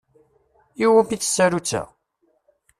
[0.83, 1.83] Iwumi-tt tsarutt-a?